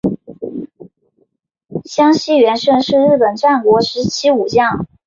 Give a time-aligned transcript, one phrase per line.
[1.85, 4.87] 香西元盛是日本战国时代武将。